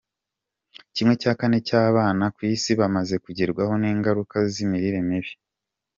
[0.97, 5.31] ¼ cy’abana ku Isi bamaze kugerwaho n’ingaruka z’imirire mibi.